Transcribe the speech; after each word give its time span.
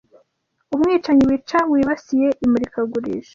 Umwicanyi 0.73 1.23
wica, 1.29 1.59
wibasiye 1.71 2.27
imurikagurisha, 2.45 3.29